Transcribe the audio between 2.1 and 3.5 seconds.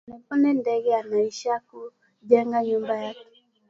jenga nyumba yake